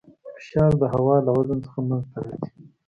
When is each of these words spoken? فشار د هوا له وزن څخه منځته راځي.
فشار 0.33 0.71
د 0.81 0.83
هوا 0.93 1.15
له 1.25 1.31
وزن 1.37 1.57
څخه 1.65 1.79
منځته 1.87 2.17
راځي. 2.25 2.51